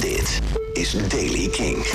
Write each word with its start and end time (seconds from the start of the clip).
Dit 0.00 0.40
is 0.72 1.08
Daily 1.08 1.48
King. 1.48 1.86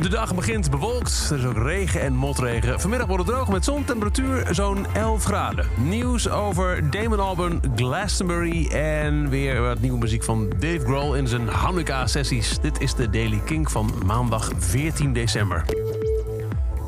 De 0.00 0.08
dag 0.08 0.34
begint 0.34 0.70
bewolkt. 0.70 1.28
Er 1.30 1.38
is 1.38 1.44
ook 1.44 1.56
regen 1.56 2.00
en 2.00 2.14
motregen. 2.14 2.80
Vanmiddag 2.80 3.08
wordt 3.08 3.26
het 3.26 3.34
droog 3.34 3.48
met 3.48 3.64
zontemperatuur 3.64 4.46
zo'n 4.50 4.86
11 4.94 5.24
graden. 5.24 5.66
Nieuws 5.76 6.28
over 6.28 6.90
Damon 6.90 7.20
Albarn, 7.20 7.60
Glastonbury 7.76 8.66
en 8.66 9.28
weer 9.28 9.60
wat 9.60 9.80
nieuwe 9.80 9.98
muziek 9.98 10.24
van 10.24 10.48
Dave 10.58 10.80
Grohl 10.80 11.14
in 11.14 11.28
zijn 11.28 11.48
Hanukkah-sessies. 11.48 12.60
Dit 12.60 12.80
is 12.80 12.94
de 12.94 13.10
Daily 13.10 13.40
King 13.44 13.70
van 13.70 13.92
maandag 14.04 14.50
14 14.58 15.12
december. 15.12 15.64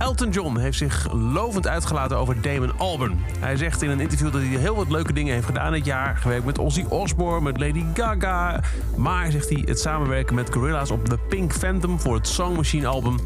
Elton 0.00 0.30
John 0.30 0.58
heeft 0.58 0.78
zich 0.78 1.12
lovend 1.12 1.68
uitgelaten 1.68 2.16
over 2.16 2.42
Damon 2.42 2.78
Albarn. 2.78 3.24
Hij 3.38 3.56
zegt 3.56 3.82
in 3.82 3.90
een 3.90 4.00
interview 4.00 4.32
dat 4.32 4.40
hij 4.40 4.50
heel 4.50 4.76
wat 4.76 4.90
leuke 4.90 5.12
dingen 5.12 5.34
heeft 5.34 5.46
gedaan 5.46 5.72
dit 5.72 5.84
jaar. 5.84 6.16
Gewerkt 6.16 6.44
met 6.44 6.58
Ozzy 6.58 6.84
Osbourne, 6.88 7.40
met 7.40 7.60
Lady 7.60 7.84
Gaga. 7.94 8.60
Maar, 8.96 9.30
zegt 9.30 9.48
hij, 9.48 9.62
het 9.64 9.80
samenwerken 9.80 10.34
met 10.34 10.52
Gorillaz 10.52 10.90
op 10.90 11.08
The 11.08 11.18
Pink 11.28 11.52
Phantom 11.52 12.00
voor 12.00 12.14
het 12.14 12.28
Song 12.28 12.56
Machine 12.56 12.86
album... 12.86 13.16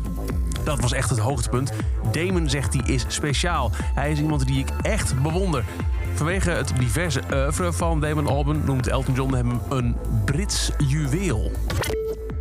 Dat 0.64 0.80
was 0.80 0.92
echt 0.92 1.10
het 1.10 1.18
hoogtepunt. 1.18 1.72
Damon 2.12 2.48
zegt 2.48 2.74
hij 2.74 2.94
is 2.94 3.04
speciaal. 3.08 3.70
Hij 3.76 4.10
is 4.10 4.18
iemand 4.18 4.46
die 4.46 4.58
ik 4.58 4.68
echt 4.82 5.22
bewonder. 5.22 5.64
Vanwege 6.14 6.50
het 6.50 6.72
diverse 6.78 7.22
oeuvre 7.32 7.72
van 7.72 8.00
Damon 8.00 8.26
Albarn 8.26 8.62
noemt 8.64 8.86
Elton 8.86 9.14
John 9.14 9.34
hem 9.34 9.60
een 9.68 9.96
Brits 10.24 10.70
juweel. 10.78 11.50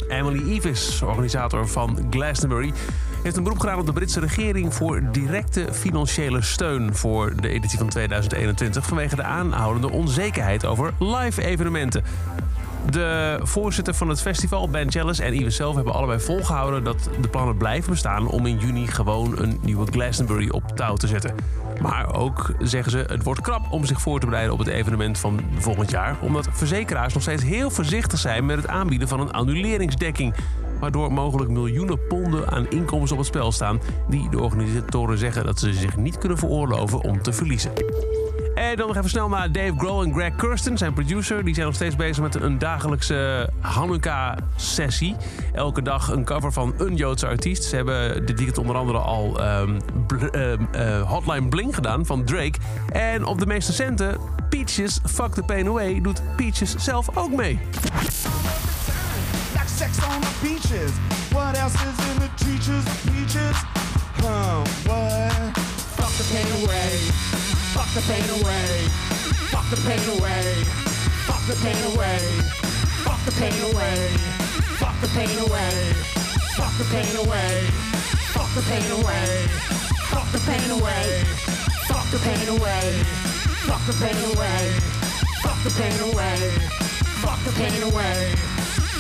Emily 0.08 0.52
Evis, 0.52 1.02
organisator 1.02 1.68
van 1.68 2.08
Glastonbury, 2.10 2.74
heeft 3.24 3.38
een 3.38 3.44
beroep 3.44 3.60
gedaan 3.60 3.80
op 3.80 3.86
de 3.86 3.94
Britse 3.94 4.20
regering 4.20 4.74
voor 4.74 5.02
directe 5.12 5.68
financiële 5.72 6.42
steun 6.42 6.96
voor 6.96 7.42
de 7.42 7.50
editie 7.50 7.78
van 7.78 7.90
2021 7.90 8.86
vanwege 8.86 9.16
de 9.16 9.24
aanhoudende 9.24 9.92
onzekerheid 9.92 10.66
over 10.66 10.94
live 11.00 11.46
evenementen. 11.46 12.04
De 12.90 13.40
voorzitter 13.42 13.94
van 13.94 14.10
het 14.10 14.22
festival, 14.22 14.70
Ben 14.70 14.88
Jealous 14.88 15.20
en 15.20 15.34
Ives 15.34 15.56
zelf 15.56 15.76
hebben 15.76 15.94
allebei 15.94 16.20
volgehouden 16.20 16.84
dat 16.84 17.10
de 17.22 17.28
plannen 17.28 17.58
blijven 17.58 17.90
bestaan 17.90 18.28
om 18.28 18.46
in 18.46 18.58
juni 18.58 18.88
gewoon 18.88 19.40
een 19.40 19.60
nieuwe 19.62 19.86
Glastonbury 19.92 20.50
op 20.50 20.64
touw 20.76 20.96
te 20.96 21.08
zetten. 21.08 21.36
Maar 21.82 22.16
ook 22.16 22.54
zeggen 22.60 22.92
ze, 22.92 22.98
het 23.08 23.24
wordt 23.24 23.42
krap 23.42 23.72
om 23.72 23.86
zich 23.86 24.02
voor 24.02 24.20
te 24.20 24.26
bereiden 24.26 24.54
op 24.54 24.60
het 24.60 24.68
evenement 24.68 25.20
van 25.20 25.40
volgend 25.58 25.92
jaar, 25.92 26.16
omdat 26.22 26.48
verzekeraars 26.52 27.14
nog 27.14 27.24
steeds 27.24 27.44
heel 27.44 27.70
voorzichtig 27.70 28.20
zijn 28.20 28.46
met 28.46 28.58
het 28.58 28.68
aanbieden 28.68 29.08
van 29.08 29.20
een 29.20 29.32
annuleringsdekking 29.32 30.34
waardoor 30.84 31.14
mogelijk 31.14 31.50
miljoenen 31.50 32.08
ponden 32.08 32.52
aan 32.52 32.70
inkomens 32.70 33.12
op 33.12 33.18
het 33.18 33.28
spel 33.28 33.52
staan, 33.52 33.82
die 34.10 34.30
de 34.30 34.40
organisatoren 34.40 35.18
zeggen 35.18 35.46
dat 35.46 35.60
ze 35.60 35.74
zich 35.74 35.98
niet 35.98 36.18
kunnen 36.18 36.38
veroorloven 36.38 37.02
om 37.02 37.22
te 37.22 37.34
verliezen. 37.34 37.72
En 38.56 38.76
dan 38.76 38.88
nog 38.88 38.98
even 38.98 39.10
snel 39.10 39.30
naar 39.30 39.52
Dave 39.52 39.74
Grohl 39.78 40.04
en 40.04 40.14
Greg 40.14 40.36
Kirsten, 40.36 40.78
zijn 40.78 40.94
producer. 40.94 41.44
Die 41.44 41.54
zijn 41.54 41.66
nog 41.66 41.76
steeds 41.76 41.96
bezig 41.96 42.24
met 42.24 42.36
een 42.36 42.58
dagelijkse 42.58 43.50
Hanukkah-sessie. 43.60 45.16
Elke 45.54 45.82
dag 45.82 46.12
een 46.12 46.24
cover 46.24 46.52
van 46.52 46.74
een 46.78 46.96
Joodse 46.96 47.28
artiest. 47.28 47.64
Ze 47.64 47.76
hebben 47.76 48.26
dit 48.26 48.38
weekend 48.38 48.58
onder 48.58 48.76
andere 48.76 48.98
al 48.98 49.42
um, 49.42 49.78
um, 50.36 50.68
uh, 50.76 51.12
Hotline 51.12 51.48
Bling 51.48 51.76
gedaan 51.76 52.06
van 52.06 52.24
Drake. 52.24 52.60
En 52.92 53.26
op 53.26 53.40
de 53.40 53.46
meest 53.46 53.68
recente, 53.68 54.18
Peaches 54.50 55.00
Fuck 55.06 55.34
the 55.34 55.44
Pain 55.44 55.68
Away, 55.68 56.02
doet 56.02 56.22
Peaches 56.36 56.76
zelf 56.76 57.18
ook 57.18 57.32
mee. 57.32 57.60
Sex 59.74 59.98
on 60.06 60.22
the 60.22 60.34
beaches. 60.42 60.92
What 61.34 61.58
else 61.58 61.74
is 61.74 61.98
in 62.12 62.20
the 62.22 62.30
teachers 62.38 62.86
of 62.86 62.98
peaches? 63.10 63.58
Huh, 64.22 64.62
what? 64.86 65.58
Fuck 65.98 66.14
the 66.14 66.26
pain 66.30 66.46
away. 66.62 66.94
Fuck 67.74 67.90
the 67.98 68.02
pain 68.06 68.28
away. 68.38 68.70
Fuck 69.50 69.66
the 69.74 69.82
pain 69.82 70.04
away. 70.14 70.46
Fuck 71.26 71.42
the 71.50 71.58
pain 71.66 71.82
away. 71.90 72.22
Fuck 73.02 73.22
the 73.26 73.32
pain 73.42 73.58
away. 73.74 73.98
Fuck 74.78 74.96
the 75.02 75.08
pain 75.10 75.34
away. 75.42 75.74
Fuck 76.54 76.78
the 76.78 76.86
pain 76.94 77.10
away. 77.26 77.66
Fuck 78.30 78.54
the 78.54 78.62
pain 78.62 78.86
away. 79.02 79.58
Fuck 80.14 80.32
the 80.32 80.40
pain 80.46 80.70
away. 80.78 81.10
Fuck 81.90 82.12
the 82.14 82.20
pain 82.22 82.50
away. 82.62 82.86
Fuck 83.66 83.82
the 83.90 83.94
pain 83.98 84.20
away. 84.30 84.62
Fuck 85.42 85.60
the 85.66 85.72
pain 85.74 85.98
away. 86.14 86.38
Fuck 87.26 87.40
the 87.44 87.52
pain 87.58 87.84
away. 87.90 88.53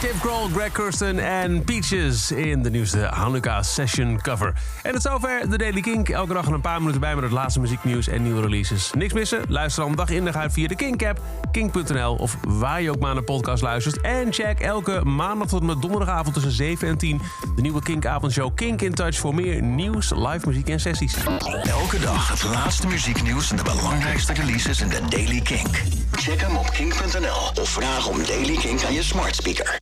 Dave 0.00 0.18
Grohl, 0.18 0.48
Greg 0.54 0.72
Kirsten 0.72 1.18
en 1.18 1.64
Peaches 1.64 2.32
in 2.32 2.62
de 2.62 2.70
nieuwste 2.70 2.98
Hanukkah 2.98 3.62
Session 3.62 4.20
cover. 4.22 4.54
En 4.82 4.92
het 4.92 5.02
zover 5.02 5.50
de 5.50 5.58
Daily 5.58 5.80
Kink. 5.80 6.08
Elke 6.08 6.32
dag 6.32 6.46
een 6.46 6.60
paar 6.60 6.78
minuten 6.78 7.00
bij 7.00 7.14
met 7.14 7.24
het 7.24 7.32
laatste 7.32 7.60
muzieknieuws 7.60 8.08
en 8.08 8.22
nieuwe 8.22 8.40
releases. 8.40 8.90
Niks 8.92 9.12
missen? 9.12 9.42
Luister 9.48 9.84
dan 9.84 9.94
dag 9.94 10.10
in 10.10 10.24
dag 10.24 10.36
uit 10.36 10.52
via 10.52 10.68
de 10.68 10.74
Kink-app, 10.74 11.20
kink.nl 11.52 12.14
of 12.14 12.36
waar 12.48 12.82
je 12.82 12.90
ook 12.90 12.98
maar 12.98 13.14
naar 13.14 13.22
podcast 13.22 13.62
luistert. 13.62 14.00
En 14.00 14.32
check 14.32 14.60
elke 14.60 15.04
maandag 15.04 15.48
tot 15.48 15.60
en 15.60 15.66
met 15.66 15.82
donderdagavond 15.82 16.34
tussen 16.34 16.52
7 16.52 16.88
en 16.88 16.98
10 16.98 17.20
de 17.54 17.62
nieuwe 17.62 17.82
Kink-avondshow 17.82 18.54
Kink 18.54 18.82
in 18.82 18.94
Touch 18.94 19.16
voor 19.16 19.34
meer 19.34 19.62
nieuws, 19.62 20.10
live 20.14 20.46
muziek 20.46 20.68
en 20.68 20.80
sessies. 20.80 21.14
Elke 21.62 21.98
dag 21.98 22.28
het 22.28 22.42
laatste 22.42 22.86
muzieknieuws 22.86 23.50
en 23.50 23.56
de 23.56 23.62
belangrijkste 23.62 24.32
releases 24.32 24.80
in 24.80 24.88
de 24.88 25.00
Daily 25.08 25.40
Kink. 25.40 25.82
Check 26.12 26.40
hem 26.40 26.56
op 26.56 26.70
kink.nl 26.70 27.62
of 27.62 27.68
vraag 27.68 28.06
om 28.06 28.24
Daily 28.24 28.56
Kink 28.56 28.84
aan 28.84 28.92
je 28.92 29.02
smart 29.02 29.36
speaker. 29.36 29.76